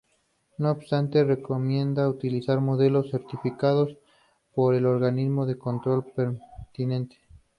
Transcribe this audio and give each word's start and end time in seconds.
No 0.57 0.71
obstante, 0.71 1.19
se 1.19 1.25
recomienda 1.25 2.09
utilizar 2.09 2.59
modelos 2.59 3.11
certificados 3.11 3.95
por 4.55 4.73
el 4.73 4.87
organismo 4.87 5.45
de 5.45 5.59
control 5.59 6.03
pertinente. 6.05 7.17